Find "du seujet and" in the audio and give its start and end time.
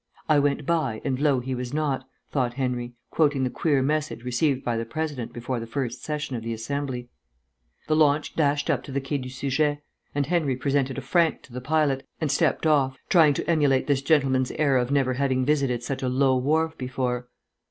9.19-10.25